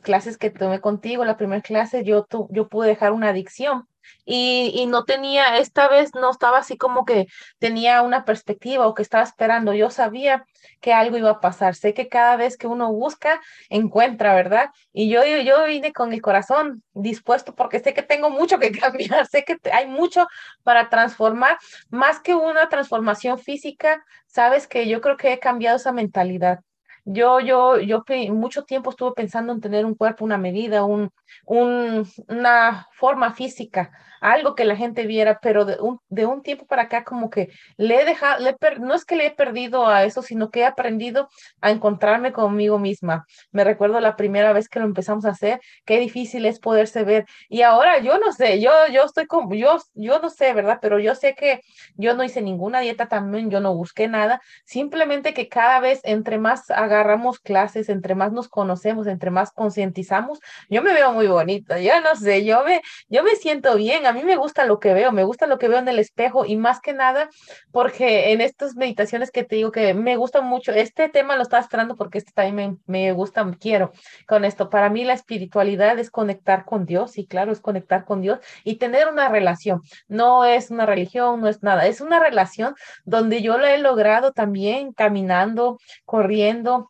clases 0.03 0.39
que 0.39 0.51
tomé 0.51 0.81
contigo, 0.81 1.25
la 1.25 1.37
primera 1.37 1.63
clase, 1.63 2.05
yo, 2.05 2.27
yo 2.51 2.69
pude 2.69 2.89
dejar 2.89 3.13
una 3.13 3.31
adicción. 3.31 3.89
Y, 4.25 4.73
y, 4.75 4.87
no 4.87 5.05
tenía, 5.05 5.59
esta 5.59 5.89
vez 5.89 6.15
no 6.15 6.31
estaba 6.31 6.59
así 6.59 6.77
como 6.77 7.05
que 7.05 7.27
tenía 7.59 8.03
una 8.03 8.25
perspectiva 8.25 8.87
o 8.87 8.95
que 8.95 9.03
estaba 9.03 9.25
esperando. 9.25 9.73
Yo 9.75 9.91
sabía 9.91 10.47
que 10.81 10.93
algo 10.93 11.17
iba 11.17 11.31
a 11.31 11.41
pasar. 11.41 11.75
Sé 11.75 11.95
que 11.95 12.09
cada 12.09 12.37
vez 12.37 12.57
que 12.57 12.67
uno 12.67 12.93
busca, 12.93 13.41
encuentra, 13.69 14.35
¿verdad? 14.35 14.71
Y 14.93 15.09
yo, 15.09 15.25
yo, 15.25 15.39
yo 15.41 15.65
vine 15.67 15.93
con 15.93 16.13
el 16.13 16.23
corazón 16.23 16.83
dispuesto 16.93 17.55
porque 17.55 17.81
sé 17.81 17.95
que 17.95 18.03
tengo 18.03 18.31
mucho 18.31 18.59
que 18.59 18.71
cambiar, 18.73 19.27
sé 19.27 19.45
que 19.45 19.59
hay 19.73 19.87
mucho 19.89 20.27
para 20.63 20.89
transformar, 20.89 21.59
más 21.91 22.21
que 22.21 22.35
una 22.35 22.69
transformación 22.69 23.39
física, 23.39 24.05
sabes 24.27 24.67
que 24.69 24.89
yo 24.89 25.01
creo 25.01 25.17
que 25.17 25.33
he 25.33 25.39
cambiado 25.41 25.77
esa 25.77 25.93
mentalidad. 25.93 26.61
Yo, 27.09 27.39
yo, 27.39 27.79
yo 27.79 28.03
mucho 28.31 28.65
tiempo 28.65 28.91
estuve 28.91 29.13
pensando 29.15 29.53
en 29.53 29.61
tener 29.61 29.87
un 29.87 29.95
cuerpo, 29.95 30.25
una 30.25 30.39
medida, 30.39 30.85
un, 30.85 31.11
un, 31.45 32.05
una 32.29 32.89
forma 32.95 33.33
física, 33.33 33.93
algo 34.21 34.57
que 34.57 34.65
la 34.65 34.75
gente 34.75 35.07
viera, 35.07 35.39
pero 35.41 35.65
de 35.65 35.79
un, 35.81 36.01
de 36.09 36.27
un 36.27 36.43
tiempo 36.43 36.67
para 36.67 36.83
acá 36.83 37.05
como 37.05 37.31
que 37.31 37.49
le 37.77 38.01
he 38.03 38.05
dejado, 38.05 38.45
no 38.81 38.95
es 38.95 39.05
que 39.05 39.15
le 39.15 39.27
he 39.27 39.31
perdido 39.31 39.87
a 39.87 40.03
eso, 40.03 40.21
sino 40.21 40.51
que 40.51 40.61
he 40.61 40.65
aprendido 40.65 41.29
a 41.61 41.71
encontrarme 41.71 42.33
conmigo 42.33 42.81
misma. 42.81 43.25
Me 43.53 43.63
recuerdo 43.63 44.01
la 44.01 44.17
primera 44.17 44.53
vez 44.53 44.69
que 44.69 44.81
lo 44.81 44.87
empezamos 44.87 45.27
a 45.27 45.31
hacer, 45.31 45.61
qué 45.85 46.01
difícil 46.01 46.45
es 46.45 46.59
poderse 46.59 47.05
ver. 47.05 47.25
Y 47.49 47.63
ahora 47.63 48.01
yo 48.01 48.19
no 48.19 48.33
sé, 48.33 48.61
yo, 48.61 48.73
yo 48.93 49.05
estoy 49.05 49.27
como, 49.27 49.55
yo, 49.55 49.79
yo 49.95 50.19
no 50.19 50.29
sé, 50.29 50.53
¿verdad? 50.55 50.79
Pero 50.83 50.99
yo 50.99 51.15
sé 51.15 51.37
que 51.37 51.61
yo 51.95 52.15
no 52.15 52.25
hice 52.25 52.43
ninguna 52.43 52.81
dieta 52.81 53.07
también, 53.07 53.49
yo 53.49 53.61
no 53.61 53.75
busqué 53.77 54.09
nada, 54.09 54.41
simplemente 54.65 55.35
que 55.35 55.49
cada 55.49 55.79
vez 55.79 56.01
entre 56.03 56.39
más 56.39 56.69
haga 56.71 56.96
agarramos 56.97 57.39
clases, 57.39 57.89
entre 57.89 58.15
más 58.15 58.33
nos 58.33 58.49
conocemos, 58.49 59.07
entre 59.07 59.31
más 59.31 59.53
concientizamos, 59.53 60.41
yo 60.69 60.83
me 60.83 60.93
veo 60.93 61.13
muy 61.13 61.27
bonita, 61.29 61.79
yo 61.81 62.01
no 62.01 62.15
sé, 62.17 62.45
yo 62.45 62.65
me, 62.65 62.81
yo 63.09 63.23
me 63.23 63.37
siento 63.37 63.77
bien, 63.77 64.07
a 64.07 64.13
mí 64.13 64.23
me 64.25 64.37
gusta 64.37 64.65
lo 64.65 64.81
que 64.81 64.95
veo, 64.95 65.13
me 65.13 65.25
gusta 65.25 65.47
lo 65.47 65.59
que 65.59 65.69
veo 65.69 65.79
en 65.79 65.89
el 65.89 65.99
espejo 65.99 66.45
y 66.45 66.57
más 66.57 66.81
que 66.81 66.93
nada 66.93 67.29
porque 67.71 68.33
en 68.33 68.41
estas 68.41 68.77
meditaciones 68.77 69.31
que 69.31 69.45
te 69.45 69.57
digo 69.57 69.73
que 69.73 69.95
me 69.95 70.17
gusta 70.17 70.41
mucho, 70.41 70.73
este 70.73 71.09
tema 71.09 71.37
lo 71.37 71.43
estaba 71.43 71.63
esperando 71.63 71.97
porque 71.97 72.19
este 72.19 72.33
también 72.33 72.81
me, 72.87 73.03
me 73.07 73.13
gusta, 73.13 73.47
quiero 73.61 73.93
con 74.27 74.45
esto. 74.45 74.71
Para 74.71 74.91
mí 74.91 75.05
la 75.05 75.13
espiritualidad 75.13 75.99
es 75.99 76.11
conectar 76.11 76.65
con 76.65 76.87
Dios 76.87 77.19
y 77.19 77.27
claro, 77.27 77.53
es 77.53 77.61
conectar 77.61 78.05
con 78.05 78.21
Dios 78.21 78.41
y 78.65 78.77
tener 78.77 79.09
una 79.09 79.29
relación. 79.29 79.83
No 80.09 80.45
es 80.45 80.71
una 80.71 80.87
religión, 80.87 81.41
no 81.41 81.49
es 81.49 81.63
nada, 81.63 81.87
es 81.87 82.01
una 82.01 82.19
relación 82.21 82.75
donde 83.05 83.43
yo 83.43 83.59
lo 83.59 83.67
he 83.67 83.79
logrado 83.79 84.33
también 84.33 84.93
caminando, 84.93 85.79
corriendo, 86.05 86.86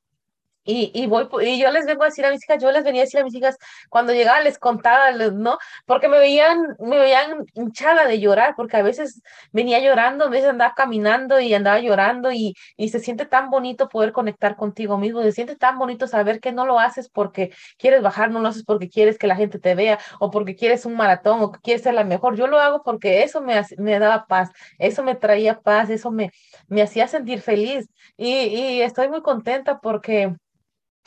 y, 0.66 0.90
y, 0.94 1.06
voy, 1.06 1.28
y 1.42 1.58
yo 1.58 1.70
les 1.70 1.86
vengo 1.86 2.02
a 2.02 2.06
decir 2.06 2.26
a 2.26 2.30
mis 2.30 2.44
hijas, 2.44 2.62
yo 2.62 2.70
les 2.72 2.84
venía 2.84 3.02
a 3.02 3.04
decir 3.04 3.20
a 3.20 3.24
mis 3.24 3.34
hijas, 3.34 3.56
cuando 3.88 4.12
llegaba 4.12 4.40
les 4.40 4.58
contaba, 4.58 5.12
¿no? 5.12 5.58
Porque 5.86 6.08
me 6.08 6.18
veían, 6.18 6.76
me 6.80 6.98
veían 6.98 7.46
hinchada 7.54 8.06
de 8.06 8.20
llorar, 8.20 8.54
porque 8.56 8.76
a 8.76 8.82
veces 8.82 9.22
venía 9.52 9.78
llorando, 9.80 10.24
a 10.26 10.28
veces 10.28 10.50
andaba 10.50 10.74
caminando 10.74 11.40
y 11.40 11.54
andaba 11.54 11.78
llorando 11.80 12.32
y, 12.32 12.54
y 12.76 12.88
se 12.88 12.98
siente 12.98 13.26
tan 13.26 13.50
bonito 13.50 13.88
poder 13.88 14.12
conectar 14.12 14.56
contigo 14.56 14.98
mismo, 14.98 15.22
se 15.22 15.32
siente 15.32 15.56
tan 15.56 15.78
bonito 15.78 16.06
saber 16.06 16.40
que 16.40 16.52
no 16.52 16.66
lo 16.66 16.78
haces 16.80 17.08
porque 17.08 17.52
quieres 17.78 18.02
bajar, 18.02 18.30
no 18.30 18.40
lo 18.40 18.48
haces 18.48 18.64
porque 18.64 18.88
quieres 18.88 19.18
que 19.18 19.26
la 19.26 19.36
gente 19.36 19.58
te 19.58 19.74
vea 19.74 19.98
o 20.20 20.30
porque 20.30 20.56
quieres 20.56 20.84
un 20.86 20.96
maratón 20.96 21.40
o 21.42 21.52
que 21.52 21.60
quieres 21.60 21.82
ser 21.82 21.94
la 21.94 22.04
mejor. 22.04 22.36
Yo 22.36 22.46
lo 22.46 22.58
hago 22.58 22.82
porque 22.82 23.22
eso 23.22 23.40
me, 23.40 23.60
me 23.78 23.98
daba 23.98 24.26
paz, 24.26 24.50
eso 24.78 25.02
me 25.02 25.14
traía 25.14 25.60
paz, 25.60 25.90
eso 25.90 26.10
me, 26.10 26.32
me 26.68 26.82
hacía 26.82 27.08
sentir 27.08 27.40
feliz 27.40 27.88
y, 28.16 28.28
y 28.28 28.82
estoy 28.82 29.08
muy 29.08 29.22
contenta 29.22 29.80
porque 29.80 30.34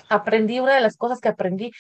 aprendí, 0.10 0.60
una 0.60 0.76
de 0.76 0.82
las 0.82 0.98
cosas 0.98 1.20
que 1.20 1.30
aprendí, 1.30 1.72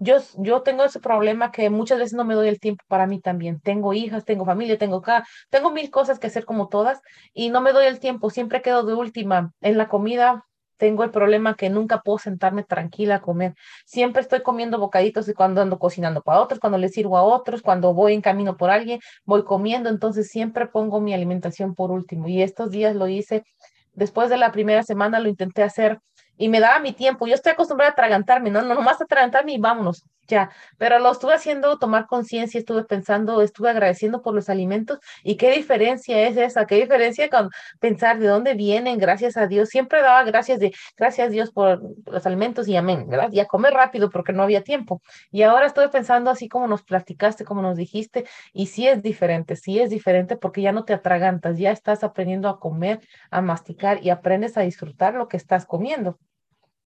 yo, 0.00 0.18
yo 0.36 0.62
tengo 0.62 0.84
ese 0.84 1.00
problema 1.00 1.50
que 1.50 1.70
muchas 1.70 1.98
veces 1.98 2.14
no 2.14 2.24
me 2.24 2.34
doy 2.34 2.48
el 2.48 2.60
tiempo 2.60 2.84
para 2.88 3.06
mí 3.06 3.20
también. 3.20 3.60
Tengo 3.60 3.92
hijas, 3.94 4.24
tengo 4.24 4.44
familia, 4.44 4.78
tengo 4.78 4.98
acá, 4.98 5.24
tengo 5.50 5.72
mil 5.72 5.90
cosas 5.90 6.18
que 6.18 6.28
hacer 6.28 6.44
como 6.44 6.68
todas 6.68 7.00
y 7.34 7.50
no 7.50 7.60
me 7.60 7.72
doy 7.72 7.86
el 7.86 7.98
tiempo, 7.98 8.30
siempre 8.30 8.62
quedo 8.62 8.84
de 8.84 8.94
última. 8.94 9.52
En 9.60 9.76
la 9.76 9.88
comida 9.88 10.44
tengo 10.76 11.02
el 11.02 11.10
problema 11.10 11.56
que 11.56 11.70
nunca 11.70 12.00
puedo 12.02 12.18
sentarme 12.18 12.62
tranquila 12.62 13.16
a 13.16 13.20
comer. 13.20 13.54
Siempre 13.84 14.22
estoy 14.22 14.42
comiendo 14.42 14.78
bocaditos 14.78 15.28
y 15.28 15.34
cuando 15.34 15.60
ando 15.60 15.78
cocinando 15.78 16.22
para 16.22 16.40
otros, 16.40 16.60
cuando 16.60 16.78
les 16.78 16.92
sirvo 16.92 17.18
a 17.18 17.22
otros, 17.22 17.62
cuando 17.62 17.92
voy 17.92 18.14
en 18.14 18.20
camino 18.20 18.56
por 18.56 18.70
alguien, 18.70 19.00
voy 19.24 19.42
comiendo, 19.44 19.90
entonces 19.90 20.28
siempre 20.28 20.66
pongo 20.68 21.00
mi 21.00 21.12
alimentación 21.12 21.74
por 21.74 21.90
último. 21.90 22.28
Y 22.28 22.42
estos 22.42 22.70
días 22.70 22.94
lo 22.94 23.08
hice, 23.08 23.42
después 23.94 24.30
de 24.30 24.36
la 24.36 24.52
primera 24.52 24.84
semana 24.84 25.18
lo 25.18 25.28
intenté 25.28 25.64
hacer 25.64 25.98
y 26.38 26.48
me 26.48 26.60
daba 26.60 26.78
mi 26.80 26.92
tiempo. 26.92 27.26
Yo 27.26 27.34
estoy 27.34 27.52
acostumbrada 27.52 27.90
a 27.90 27.92
atragantarme, 27.92 28.50
no, 28.50 28.62
no, 28.62 28.74
nomás 28.74 29.00
atragantarme 29.00 29.52
y 29.52 29.58
vámonos, 29.58 30.04
ya. 30.28 30.50
Pero 30.78 30.98
lo 30.98 31.10
estuve 31.10 31.34
haciendo, 31.34 31.78
tomar 31.78 32.06
conciencia, 32.06 32.58
estuve 32.58 32.84
pensando, 32.84 33.42
estuve 33.42 33.70
agradeciendo 33.70 34.22
por 34.22 34.34
los 34.34 34.48
alimentos 34.48 34.98
y 35.24 35.36
qué 35.36 35.50
diferencia 35.50 36.26
es 36.28 36.36
esa, 36.36 36.66
qué 36.66 36.76
diferencia 36.76 37.28
con 37.28 37.50
pensar 37.80 38.18
de 38.18 38.28
dónde 38.28 38.54
vienen, 38.54 38.98
gracias 38.98 39.36
a 39.36 39.46
Dios. 39.46 39.68
Siempre 39.68 40.00
daba 40.02 40.22
gracias 40.24 40.60
de, 40.60 40.72
gracias 40.96 41.28
a 41.28 41.30
Dios 41.30 41.50
por 41.50 41.82
los 42.06 42.26
alimentos 42.26 42.68
y 42.68 42.76
amén, 42.76 43.08
¿verdad? 43.08 43.30
Y 43.32 43.40
a 43.40 43.46
comer 43.46 43.74
rápido 43.74 44.10
porque 44.10 44.32
no 44.32 44.42
había 44.42 44.62
tiempo. 44.62 45.02
Y 45.30 45.42
ahora 45.42 45.66
estoy 45.66 45.88
pensando 45.88 46.30
así 46.30 46.48
como 46.48 46.66
nos 46.68 46.82
platicaste, 46.82 47.44
como 47.44 47.62
nos 47.62 47.76
dijiste, 47.76 48.24
y 48.52 48.66
sí 48.66 48.86
es 48.86 49.02
diferente, 49.02 49.56
sí 49.56 49.80
es 49.80 49.90
diferente 49.90 50.36
porque 50.36 50.62
ya 50.62 50.72
no 50.72 50.84
te 50.84 50.94
atragantas, 50.94 51.58
ya 51.58 51.70
estás 51.72 52.04
aprendiendo 52.04 52.48
a 52.48 52.60
comer, 52.60 53.00
a 53.30 53.40
masticar 53.42 54.02
y 54.04 54.10
aprendes 54.10 54.56
a 54.56 54.62
disfrutar 54.62 55.14
lo 55.14 55.28
que 55.28 55.36
estás 55.36 55.66
comiendo. 55.66 56.18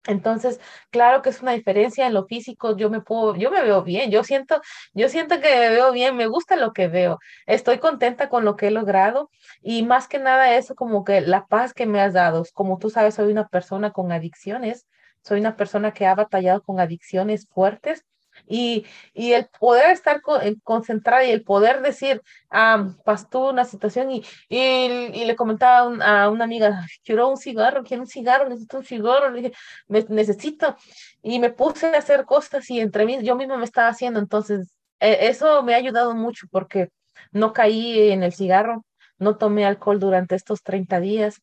Entonces, 0.08 0.60
claro 0.92 1.22
que 1.22 1.30
es 1.30 1.42
una 1.42 1.54
diferencia 1.54 2.06
en 2.06 2.14
lo 2.14 2.26
físico, 2.26 2.78
yo 2.78 2.90
me 2.90 3.02
puedo, 3.02 3.36
yo 3.36 3.50
me 3.52 3.64
veo 3.64 3.84
bien, 3.84 4.12
yo 4.12 4.24
siento, 4.24 4.62
yo 4.94 5.10
siento 5.10 5.40
que 5.40 5.50
me 5.50 5.70
veo 5.70 5.92
bien, 5.92 6.16
me 6.16 6.28
gusta 6.28 6.56
lo 6.56 6.74
que 6.74 6.88
veo, 6.88 7.20
estoy 7.48 7.80
contenta 7.80 8.30
con 8.30 8.46
lo 8.46 8.56
que 8.56 8.68
he 8.68 8.72
logrado 8.72 9.30
y 9.62 9.84
más 9.84 10.08
que 10.08 10.20
nada 10.20 10.56
eso 10.56 10.76
como 10.76 11.04
que 11.04 11.22
la 11.22 11.48
paz 11.48 11.74
que 11.74 11.86
me 11.88 12.02
has 12.02 12.14
dado, 12.14 12.44
como 12.54 12.78
tú 12.78 12.90
sabes, 12.90 13.16
soy 13.16 13.32
una 13.32 13.48
persona 13.48 13.92
con 13.92 14.12
adicciones, 14.12 14.88
soy 15.24 15.40
una 15.40 15.56
persona 15.56 15.92
que 15.92 16.06
ha 16.06 16.14
batallado 16.16 16.62
con 16.64 16.80
adicciones 16.80 17.48
fuertes 17.48 18.06
y, 18.48 18.86
y 19.13 19.34
el 19.34 19.48
poder 19.60 19.92
estar 19.92 20.22
eh, 20.42 20.56
concentrada 20.63 21.24
y 21.24 21.32
el 21.32 21.44
poder 21.44 21.82
decir, 21.82 22.22
ah, 22.50 22.89
pasó 23.04 23.50
una 23.50 23.65
situación 23.65 24.12
y, 24.12 24.24
y, 24.50 25.25
le 25.25 25.36
comentaba 25.36 26.24
a, 26.24 26.30
una 26.30 26.44
amiga, 26.44 26.86
quiero 27.04 27.30
un 27.30 27.38
cigarro, 27.38 27.84
quiero 27.84 28.04
un 28.04 28.08
cigarro, 28.08 28.50
necesito 28.50 28.77
un 28.77 28.84
cigarro, 28.86 29.32
le 29.32 29.42
dije, 29.42 29.56
me, 29.88 30.06
necesito. 30.10 30.75
Y 31.22 31.39
me 31.39 31.50
puse 31.51 31.88
a 31.88 31.98
hacer 31.98 32.25
cosas 32.25 32.70
y 32.70 32.80
entre 32.80 33.06
mí 33.06 33.20
yo 33.24 33.36
misma 33.36 33.58
me 33.58 33.65
estaba 33.65 33.89
haciendo. 33.89 34.20
Entonces, 34.20 34.75
e, 35.00 35.27
eso 35.27 35.63
me 35.63 35.74
ha 35.74 35.77
ayudado 35.77 36.13
mucho 36.15 36.48
porque 36.51 36.89
no 37.32 37.54
caí 37.54 38.12
en 38.12 38.24
el 38.24 38.34
cigarro, 38.34 38.86
no 39.18 39.38
tomé 39.38 39.65
alcohol 39.65 40.00
durante 40.00 40.36
estos 40.36 40.62
30 40.63 41.00
días, 41.00 41.42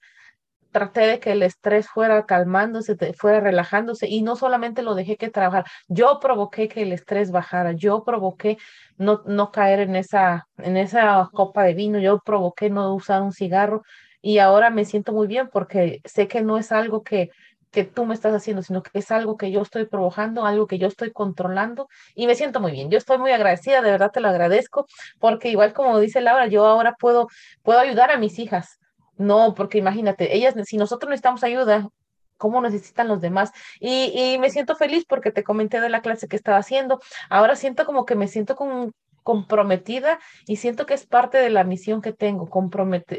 traté 0.73 1.03
de 1.03 1.21
que 1.21 1.33
el 1.33 1.43
estrés 1.43 1.89
fuera 1.89 2.27
calmándose, 2.27 2.97
fuera 3.15 3.41
relajándose 3.41 4.09
y 4.09 4.23
no 4.23 4.37
solamente 4.37 4.83
lo 4.83 4.95
dejé 4.95 5.17
que 5.17 5.31
trabajar, 5.31 5.65
yo 5.89 6.19
provoqué 6.21 6.69
que 6.69 6.83
el 6.83 6.93
estrés 6.93 7.31
bajara, 7.31 7.73
yo 7.73 8.05
provoqué 8.05 8.59
no, 8.97 9.23
no 9.27 9.53
caer 9.53 9.81
en 9.81 9.97
esa, 9.97 10.49
en 10.59 10.77
esa 10.77 11.29
copa 11.33 11.63
de 11.65 11.75
vino, 11.75 11.99
yo 11.99 12.21
provoqué 12.25 12.71
no 12.71 12.95
usar 12.95 13.23
un 13.23 13.33
cigarro 13.33 13.83
y 14.23 14.39
ahora 14.39 14.71
me 14.71 14.85
siento 14.85 15.13
muy 15.13 15.27
bien 15.27 15.49
porque 15.53 16.01
sé 16.05 16.29
que 16.29 16.43
no 16.43 16.59
es 16.59 16.73
algo 16.73 17.03
que, 17.03 17.31
que 17.73 17.85
tú 17.85 18.07
me 18.07 18.15
estás 18.15 18.35
haciendo, 18.35 18.63
sino 18.63 18.83
que 18.83 18.91
es 18.99 19.11
algo 19.11 19.37
que 19.37 19.51
yo 19.51 19.63
estoy 19.63 19.87
provocando, 19.87 20.47
algo 20.47 20.67
que 20.67 20.79
yo 20.79 20.87
estoy 20.89 21.11
controlando 21.13 21.89
y 22.15 22.27
me 22.27 22.35
siento 22.35 22.61
muy 22.61 22.73
bien. 22.73 22.91
Yo 22.91 22.99
estoy 22.99 23.19
muy 23.19 23.33
agradecida, 23.33 23.83
de 23.83 23.91
verdad 23.91 24.11
te 24.13 24.21
lo 24.21 24.29
agradezco, 24.29 24.87
porque 25.19 25.49
igual 25.51 25.73
como 25.73 25.99
dice 25.99 26.21
Laura, 26.21 26.47
yo 26.47 26.65
ahora 26.67 26.95
puedo, 26.99 27.29
puedo 27.63 27.81
ayudar 27.81 28.11
a 28.11 28.19
mis 28.19 28.39
hijas, 28.39 28.79
no, 29.23 29.55
porque 29.55 29.79
imagínate, 29.79 30.37
ellas, 30.37 30.55
si 30.65 30.77
nosotros 30.77 31.09
necesitamos 31.11 31.45
ayuda, 31.45 31.89
¿cómo 32.37 32.61
necesitan 32.61 33.09
los 33.09 33.21
demás? 33.21 33.53
Y, 33.81 34.37
me 34.41 34.51
siento 34.51 34.75
feliz 34.77 35.05
porque 35.09 35.31
te 35.31 35.45
comenté 35.45 35.81
de 35.81 35.89
la 35.89 36.03
clase 36.03 36.29
que 36.29 36.37
estaba 36.37 36.59
haciendo. 36.59 37.01
Ahora 37.31 37.55
siento 37.57 37.87
como 37.87 38.05
que 38.05 38.17
me 38.17 38.29
siento 38.29 38.57
con, 38.57 38.93
comprometida 39.23 40.19
y 40.47 40.57
siento 40.57 40.85
que 40.85 40.95
es 40.95 41.07
parte 41.07 41.39
de 41.39 41.51
la 41.51 41.65
misión 41.65 42.03
que 42.03 42.13
tengo. 42.13 42.49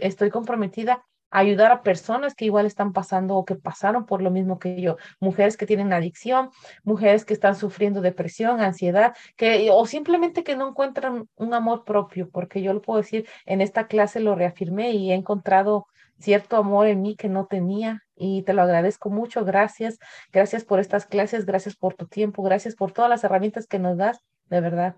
estoy 0.01 0.29
comprometida 0.29 1.05
a 1.31 1.39
ayudar 1.39 1.71
a 1.71 1.83
personas 1.83 2.35
que 2.35 2.45
igual 2.45 2.65
están 2.65 2.93
pasando 2.93 3.35
o 3.35 3.45
que 3.45 3.55
pasaron 3.55 4.05
por 4.05 4.21
lo 4.21 4.29
mismo 4.29 4.59
que 4.59 4.81
yo. 4.81 4.97
Mujeres 5.21 5.57
que 5.57 5.65
tienen 5.65 5.93
adicción, 5.93 6.49
mujeres 6.83 7.23
que 7.25 7.33
están 7.33 7.55
sufriendo 7.55 8.01
depresión, 8.01 8.59
ansiedad, 8.61 9.15
que, 9.37 9.69
o 9.71 9.85
simplemente 9.85 10.43
que 10.43 10.55
no 10.57 10.67
encuentran 10.67 11.29
un 11.35 11.53
amor 11.53 11.85
propio, 11.85 12.29
porque 12.29 12.61
yo 12.61 12.73
lo 12.73 12.81
puedo 12.81 13.01
decir, 13.01 13.27
en 13.45 13.61
esta 13.61 13.87
clase 13.87 14.19
lo 14.19 14.35
reafirmé 14.35 14.91
y 14.91 15.11
he 15.11 15.15
encontrado 15.15 15.87
cierto 16.19 16.57
amor 16.57 16.87
en 16.87 17.01
mí 17.01 17.15
que 17.15 17.29
no 17.29 17.45
tenía 17.45 18.03
y 18.15 18.43
te 18.43 18.53
lo 18.53 18.61
agradezco 18.61 19.09
mucho. 19.09 19.43
Gracias, 19.45 19.99
gracias 20.31 20.63
por 20.63 20.79
estas 20.79 21.05
clases, 21.05 21.45
gracias 21.45 21.75
por 21.75 21.95
tu 21.95 22.07
tiempo, 22.07 22.43
gracias 22.43 22.75
por 22.75 22.91
todas 22.91 23.09
las 23.09 23.23
herramientas 23.23 23.67
que 23.67 23.79
nos 23.79 23.97
das, 23.97 24.19
de 24.49 24.61
verdad, 24.61 24.95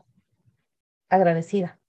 agradecida. 1.10 1.80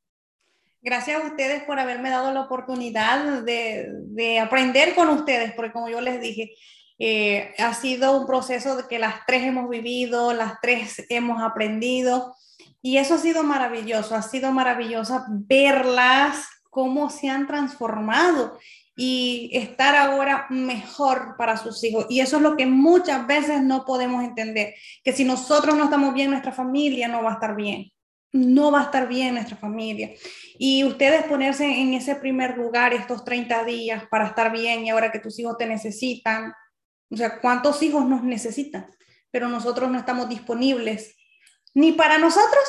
Gracias 0.82 1.20
a 1.20 1.26
ustedes 1.26 1.64
por 1.64 1.80
haberme 1.80 2.10
dado 2.10 2.32
la 2.32 2.42
oportunidad 2.42 3.42
de, 3.42 3.88
de 3.90 4.38
aprender 4.38 4.94
con 4.94 5.08
ustedes, 5.08 5.52
porque 5.52 5.72
como 5.72 5.88
yo 5.88 6.00
les 6.00 6.20
dije, 6.20 6.54
eh, 6.98 7.54
ha 7.58 7.74
sido 7.74 8.18
un 8.18 8.26
proceso 8.26 8.88
que 8.88 8.98
las 8.98 9.26
tres 9.26 9.42
hemos 9.42 9.68
vivido, 9.68 10.32
las 10.32 10.60
tres 10.62 11.04
hemos 11.10 11.42
aprendido 11.42 12.34
y 12.80 12.96
eso 12.96 13.16
ha 13.16 13.18
sido 13.18 13.42
maravilloso, 13.42 14.14
ha 14.14 14.22
sido 14.22 14.50
maravilloso 14.50 15.24
verlas 15.28 16.46
cómo 16.70 17.10
se 17.10 17.28
han 17.28 17.46
transformado 17.46 18.58
y 18.98 19.50
estar 19.52 19.94
ahora 19.94 20.46
mejor 20.48 21.36
para 21.36 21.58
sus 21.58 21.84
hijos. 21.84 22.06
Y 22.08 22.20
eso 22.20 22.36
es 22.36 22.42
lo 22.42 22.56
que 22.56 22.64
muchas 22.64 23.26
veces 23.26 23.62
no 23.62 23.84
podemos 23.84 24.24
entender, 24.24 24.74
que 25.04 25.12
si 25.12 25.24
nosotros 25.24 25.76
no 25.76 25.84
estamos 25.84 26.14
bien, 26.14 26.30
nuestra 26.30 26.52
familia 26.52 27.06
no 27.06 27.22
va 27.22 27.32
a 27.32 27.34
estar 27.34 27.54
bien. 27.54 27.92
No 28.32 28.70
va 28.70 28.80
a 28.80 28.84
estar 28.84 29.06
bien 29.06 29.34
nuestra 29.34 29.56
familia. 29.56 30.12
Y 30.58 30.84
ustedes 30.84 31.24
ponerse 31.24 31.64
en 31.64 31.94
ese 31.94 32.16
primer 32.16 32.56
lugar 32.56 32.94
estos 32.94 33.24
30 33.24 33.64
días 33.64 34.04
para 34.10 34.26
estar 34.26 34.50
bien 34.50 34.84
y 34.84 34.90
ahora 34.90 35.12
que 35.12 35.20
tus 35.20 35.38
hijos 35.38 35.56
te 35.58 35.66
necesitan. 35.66 36.52
O 37.10 37.16
sea, 37.16 37.38
¿cuántos 37.40 37.82
hijos 37.82 38.04
nos 38.06 38.22
necesitan? 38.22 38.86
Pero 39.30 39.48
nosotros 39.48 39.90
no 39.90 39.98
estamos 39.98 40.28
disponibles 40.28 41.14
ni 41.74 41.92
para 41.92 42.18
nosotros. 42.18 42.64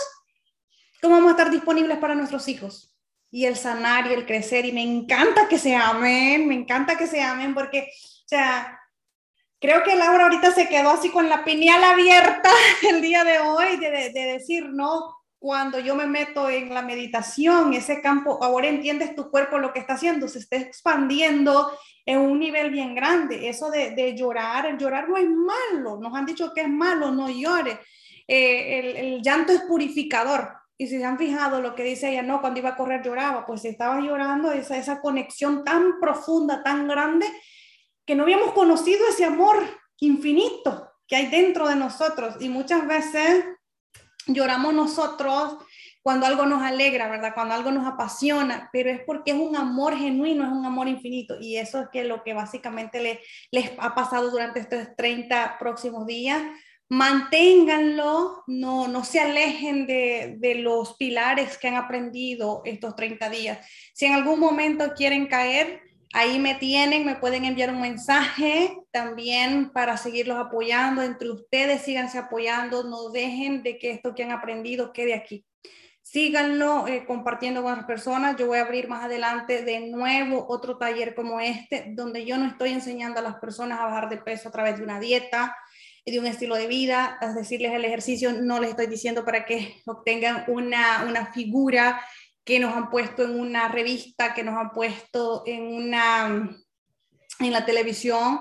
¿Cómo 1.01 1.15
vamos 1.15 1.29
a 1.29 1.31
estar 1.31 1.51
disponibles 1.51 1.97
para 1.97 2.15
nuestros 2.15 2.47
hijos? 2.49 2.96
Y 3.31 3.45
el 3.45 3.55
sanar 3.55 4.07
y 4.07 4.13
el 4.13 4.25
crecer. 4.25 4.65
Y 4.65 4.71
me 4.71 4.83
encanta 4.83 5.47
que 5.47 5.57
se 5.57 5.75
amen, 5.75 6.47
me 6.47 6.55
encanta 6.55 6.97
que 6.97 7.07
se 7.07 7.21
amen 7.21 7.53
porque, 7.53 7.89
o 7.91 8.27
sea, 8.27 8.79
creo 9.59 9.83
que 9.83 9.95
Laura 9.95 10.25
ahorita 10.25 10.51
se 10.51 10.67
quedó 10.67 10.91
así 10.91 11.09
con 11.09 11.29
la 11.29 11.43
pineal 11.43 11.83
abierta 11.83 12.51
el 12.89 13.01
día 13.01 13.23
de 13.23 13.39
hoy 13.39 13.77
de, 13.77 14.11
de, 14.11 14.25
decir, 14.33 14.69
no, 14.69 15.15
cuando 15.39 15.79
yo 15.79 15.95
me 15.95 16.07
meto 16.07 16.49
en 16.49 16.73
la 16.73 16.81
meditación, 16.81 17.73
ese 17.73 18.01
campo, 18.01 18.43
ahora 18.43 18.67
entiendes 18.67 19.15
tu 19.15 19.29
cuerpo 19.29 19.59
lo 19.59 19.71
que 19.71 19.79
está 19.79 19.93
haciendo, 19.93 20.27
se 20.27 20.39
está 20.39 20.57
expandiendo 20.57 21.71
en 22.07 22.19
un 22.19 22.39
nivel 22.39 22.71
bien 22.71 22.95
grande. 22.95 23.47
Eso 23.49 23.69
de, 23.69 24.15
llorar, 24.17 24.65
el 24.65 24.77
llorar 24.77 25.07
no 25.07 25.17
es 25.17 25.29
malo, 25.29 25.99
nos 25.99 26.15
han 26.15 26.25
dicho 26.25 26.53
que 26.53 26.61
es 26.61 26.69
malo, 26.69 27.11
no 27.11 27.29
llore. 27.29 27.79
Eh, 28.27 29.15
el, 29.15 29.21
llanto 29.21 29.51
es 29.51 29.61
purificador. 29.61 30.56
Y 30.77 30.87
si 30.87 30.99
se 30.99 31.05
han 31.05 31.17
fijado 31.17 31.61
lo 31.61 31.73
que 31.75 31.83
dice 31.83 32.09
ella, 32.09 32.21
no, 32.21 32.39
cuando 32.39 32.59
iba 32.59 32.69
a 32.69 32.75
correr 32.75 33.01
lloraba, 33.03 33.45
pues 33.45 33.65
estaba 33.65 33.99
llorando 33.99 34.51
esa, 34.51 34.77
esa 34.77 35.01
conexión 35.01 35.63
tan 35.63 35.99
profunda, 35.99 36.61
tan 36.63 36.87
grande, 36.87 37.25
que 38.05 38.15
no 38.15 38.23
habíamos 38.23 38.53
conocido 38.53 39.07
ese 39.09 39.25
amor 39.25 39.57
infinito 39.99 40.91
que 41.07 41.15
hay 41.15 41.27
dentro 41.27 41.67
de 41.67 41.75
nosotros. 41.75 42.35
Y 42.39 42.49
muchas 42.49 42.85
veces 42.87 43.45
lloramos 44.27 44.73
nosotros 44.73 45.57
cuando 46.03 46.25
algo 46.25 46.45
nos 46.45 46.61
alegra, 46.61 47.09
¿verdad? 47.09 47.33
Cuando 47.33 47.53
algo 47.53 47.71
nos 47.71 47.85
apasiona, 47.85 48.69
pero 48.71 48.89
es 48.89 49.01
porque 49.05 49.31
es 49.31 49.37
un 49.37 49.55
amor 49.55 49.97
genuino, 49.97 50.45
es 50.45 50.51
un 50.51 50.65
amor 50.65 50.87
infinito. 50.87 51.37
Y 51.39 51.57
eso 51.57 51.81
es 51.81 51.87
que 51.91 52.03
lo 52.03 52.23
que 52.23 52.33
básicamente 52.33 53.01
les, 53.01 53.19
les 53.51 53.71
ha 53.77 53.93
pasado 53.93 54.29
durante 54.29 54.59
estos 54.59 54.95
30 54.95 55.57
próximos 55.59 56.05
días. 56.05 56.41
Manténganlo, 56.89 58.43
no, 58.47 58.87
no 58.87 59.03
se 59.03 59.19
alejen 59.19 59.87
de, 59.87 60.35
de 60.39 60.55
los 60.55 60.95
pilares 60.95 61.57
que 61.57 61.67
han 61.67 61.75
aprendido 61.75 62.61
estos 62.65 62.95
30 62.95 63.29
días. 63.29 63.67
Si 63.93 64.05
en 64.05 64.13
algún 64.13 64.39
momento 64.39 64.93
quieren 64.95 65.27
caer, 65.27 65.81
Ahí 66.13 66.39
me 66.39 66.55
tienen, 66.55 67.05
me 67.05 67.15
pueden 67.15 67.43
enviar 67.43 67.69
un 67.69 67.81
mensaje 67.81 68.77
también 68.91 69.71
para 69.71 69.97
seguirlos 69.97 70.37
apoyando. 70.37 71.01
Entre 71.01 71.29
ustedes, 71.29 71.81
síganse 71.81 72.17
apoyando, 72.17 72.83
no 72.83 73.09
dejen 73.09 73.61
de 73.61 73.77
que 73.77 73.91
esto 73.91 74.15
que 74.15 74.23
han 74.23 74.31
aprendido 74.31 74.93
quede 74.93 75.13
aquí. 75.13 75.45
Síganlo 76.01 76.87
eh, 76.87 77.05
compartiendo 77.05 77.61
con 77.61 77.75
las 77.75 77.85
personas. 77.85 78.37
Yo 78.37 78.47
voy 78.47 78.59
a 78.59 78.61
abrir 78.61 78.87
más 78.87 79.03
adelante 79.03 79.63
de 79.63 79.81
nuevo 79.89 80.45
otro 80.47 80.77
taller 80.77 81.13
como 81.13 81.41
este, 81.41 81.87
donde 81.89 82.25
yo 82.25 82.37
no 82.37 82.45
estoy 82.47 82.71
enseñando 82.71 83.19
a 83.19 83.23
las 83.23 83.35
personas 83.35 83.79
a 83.79 83.85
bajar 83.85 84.07
de 84.07 84.17
peso 84.17 84.47
a 84.47 84.51
través 84.51 84.77
de 84.77 84.83
una 84.83 85.01
dieta, 85.01 85.57
de 86.11 86.19
un 86.19 86.25
estilo 86.25 86.55
de 86.55 86.67
vida, 86.67 87.17
es 87.21 87.35
decirles 87.35 87.73
el 87.73 87.83
ejercicio, 87.83 88.31
no 88.31 88.59
les 88.59 88.71
estoy 88.71 88.87
diciendo 88.87 89.25
para 89.25 89.45
que 89.45 89.75
obtengan 89.85 90.45
una, 90.47 91.05
una 91.07 91.33
figura 91.33 92.01
que 92.45 92.59
nos 92.59 92.73
han 92.75 92.89
puesto 92.89 93.25
en 93.25 93.37
una 93.37 93.67
revista, 93.67 94.33
que 94.33 94.43
nos 94.43 94.57
han 94.57 94.71
puesto 94.71 95.43
en, 95.45 95.63
una, 95.63 96.49
en 97.39 97.51
la 97.51 97.65
televisión. 97.65 98.39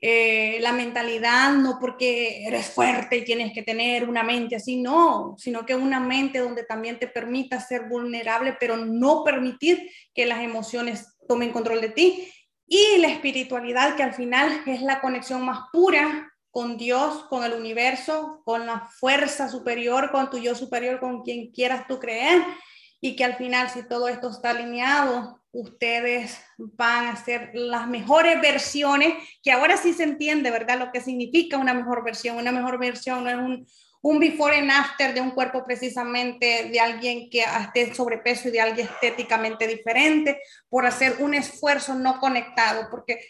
Eh, 0.00 0.58
la 0.60 0.70
mentalidad, 0.72 1.54
no 1.54 1.78
porque 1.80 2.44
eres 2.46 2.66
fuerte 2.70 3.16
y 3.16 3.24
tienes 3.24 3.52
que 3.52 3.64
tener 3.64 4.08
una 4.08 4.22
mente 4.22 4.54
así, 4.54 4.80
no, 4.80 5.34
sino 5.38 5.66
que 5.66 5.74
una 5.74 5.98
mente 5.98 6.38
donde 6.38 6.62
también 6.62 7.00
te 7.00 7.08
permita 7.08 7.58
ser 7.60 7.88
vulnerable, 7.88 8.56
pero 8.60 8.76
no 8.76 9.24
permitir 9.24 9.90
que 10.14 10.24
las 10.24 10.40
emociones 10.40 11.16
tomen 11.26 11.50
control 11.50 11.80
de 11.80 11.88
ti. 11.88 12.32
Y 12.64 12.98
la 12.98 13.08
espiritualidad, 13.08 13.96
que 13.96 14.04
al 14.04 14.14
final 14.14 14.62
es 14.66 14.82
la 14.82 15.00
conexión 15.00 15.44
más 15.44 15.62
pura 15.72 16.27
con 16.50 16.76
Dios, 16.76 17.24
con 17.28 17.44
el 17.44 17.52
universo, 17.52 18.42
con 18.44 18.66
la 18.66 18.88
fuerza 18.98 19.48
superior, 19.48 20.10
con 20.10 20.30
tu 20.30 20.38
yo 20.38 20.54
superior, 20.54 21.00
con 21.00 21.22
quien 21.22 21.52
quieras 21.52 21.86
tú 21.86 21.98
creer 21.98 22.42
y 23.00 23.16
que 23.16 23.24
al 23.24 23.36
final, 23.36 23.70
si 23.70 23.86
todo 23.86 24.08
esto 24.08 24.30
está 24.30 24.50
alineado, 24.50 25.40
ustedes 25.52 26.40
van 26.56 27.06
a 27.06 27.16
ser 27.16 27.50
las 27.54 27.86
mejores 27.86 28.40
versiones, 28.40 29.14
que 29.42 29.52
ahora 29.52 29.76
sí 29.76 29.92
se 29.92 30.02
entiende, 30.02 30.50
¿verdad? 30.50 30.78
Lo 30.78 30.90
que 30.90 31.00
significa 31.00 31.58
una 31.58 31.74
mejor 31.74 32.04
versión. 32.04 32.36
Una 32.36 32.52
mejor 32.52 32.78
versión 32.78 33.24
no 33.24 33.30
es 33.30 33.36
un, 34.02 34.18
before 34.18 34.56
and 34.56 34.70
after 34.70 35.14
de 35.14 35.20
un 35.20 35.30
cuerpo 35.30 35.64
precisamente 35.64 36.70
de 36.70 36.80
alguien 36.80 37.30
que 37.30 37.40
esté 37.40 37.94
sobrepeso 37.94 38.48
y 38.48 38.52
de 38.52 38.60
alguien 38.60 38.88
estéticamente 38.88 39.66
diferente, 39.66 40.40
por 40.68 40.86
hacer 40.86 41.16
un 41.20 41.34
esfuerzo 41.34 41.94
no 41.94 42.18
conectado, 42.18 42.88
porque 42.90 43.20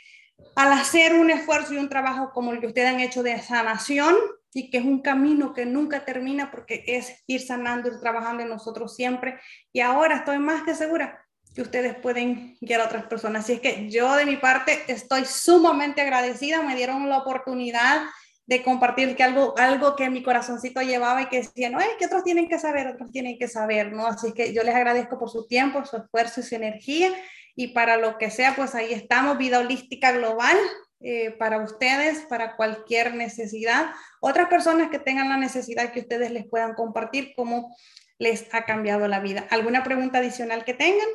al 0.55 0.73
hacer 0.73 1.15
un 1.15 1.31
esfuerzo 1.31 1.75
y 1.75 1.79
un 1.79 1.89
trabajo 1.89 2.33
como 2.33 2.53
el 2.53 2.61
que 2.61 2.67
ustedes 2.67 2.89
han 2.89 3.01
hecho 3.01 3.23
de 3.23 3.41
sanación, 3.41 4.15
y 4.53 4.71
que 4.71 4.79
es 4.79 4.85
un 4.85 5.03
camino 5.03 5.53
que 5.53 5.67
nunca 5.67 6.05
termina 6.05 6.51
porque 6.51 6.83
es 6.87 7.23
ir 7.27 7.41
sanando, 7.41 7.89
y 7.89 8.01
trabajando 8.01 8.43
en 8.43 8.49
nosotros 8.49 8.95
siempre. 8.97 9.39
Y 9.73 9.81
ahora 9.81 10.17
estoy 10.17 10.39
más 10.39 10.63
que 10.63 10.75
segura 10.75 11.25
que 11.55 11.63
ustedes 11.63 11.95
pueden 11.97 12.57
guiar 12.61 12.81
a 12.81 12.87
otras 12.87 13.05
personas. 13.07 13.45
Así 13.45 13.55
es 13.55 13.61
que 13.61 13.91
yo 13.91 14.15
de 14.15 14.27
mi 14.27 14.37
parte 14.37 14.85
estoy 14.89 15.25
sumamente 15.25 16.01
agradecida, 16.01 16.63
me 16.63 16.77
dieron 16.77 17.09
la 17.09 17.19
oportunidad 17.19 18.03
de 18.47 18.63
compartir 18.63 19.15
que 19.15 19.23
algo, 19.23 19.55
algo 19.59 19.95
que 19.95 20.09
mi 20.09 20.23
corazoncito 20.23 20.81
llevaba 20.81 21.23
y 21.23 21.27
que 21.27 21.43
decía, 21.43 21.69
no, 21.69 21.81
es 21.81 21.91
que 21.99 22.07
otros 22.07 22.25
tienen 22.25 22.49
que 22.49 22.59
saber, 22.59 22.87
otros 22.87 23.11
tienen 23.13 23.39
que 23.39 23.47
saber, 23.47 23.93
¿no? 23.93 24.07
Así 24.07 24.33
que 24.33 24.55
yo 24.55 24.63
les 24.63 24.75
agradezco 24.75 25.19
por 25.19 25.29
su 25.29 25.47
tiempo, 25.47 25.85
su 25.85 25.99
esfuerzo 25.99 26.41
y 26.41 26.45
su 26.45 26.55
energía 26.55 27.13
y 27.59 27.67
para 27.67 27.97
lo 27.97 28.19
que 28.19 28.31
sea, 28.31 28.55
pues 28.55 28.77
ahí 28.77 28.93
estamos, 28.93 29.37
Vida 29.37 29.59
Holística 29.59 30.13
Global, 30.13 30.57
eh, 31.01 31.33
para 31.41 31.59
ustedes, 31.59 32.21
para 32.29 32.55
cualquier 32.55 33.17
necesidad. 33.17 33.87
Otras 34.21 34.49
personas 34.49 34.91
que 34.91 35.01
tengan 35.01 35.29
la 35.29 35.37
necesidad 35.37 35.91
que 35.91 35.99
ustedes 35.99 36.31
les 36.31 36.47
puedan 36.47 36.75
compartir 36.75 37.33
cómo 37.35 37.77
les 38.17 38.47
ha 38.55 38.65
cambiado 38.65 39.09
la 39.09 39.19
vida. 39.19 39.45
¿Alguna 39.51 39.83
pregunta 39.83 40.19
adicional 40.19 40.65
que 40.65 40.73
tengan? 40.73 41.09